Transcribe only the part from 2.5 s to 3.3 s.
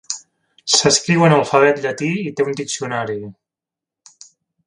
diccionari.